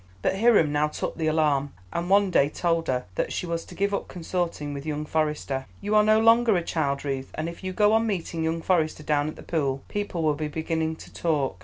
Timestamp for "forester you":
5.05-5.93